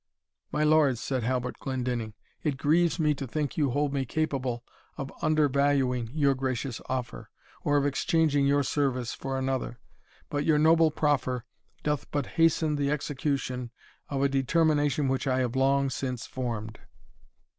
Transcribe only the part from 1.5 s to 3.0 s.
Glendinning, "it grieves